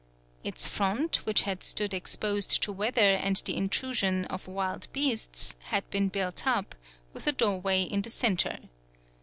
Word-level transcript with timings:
Its 0.43 0.67
front, 0.67 1.17
which 1.27 1.43
had 1.43 1.63
stood 1.63 1.93
exposed 1.93 2.63
to 2.63 2.71
weather 2.71 3.13
and 3.13 3.35
the 3.45 3.55
intrusion 3.55 4.25
of 4.25 4.47
wild 4.47 4.87
beasts, 4.91 5.55
had 5.65 5.87
been 5.91 6.09
built 6.09 6.47
up, 6.47 6.73
with 7.13 7.27
a 7.27 7.31
doorway 7.31 7.83
in 7.83 8.01
the 8.01 8.09
centre. 8.09 8.57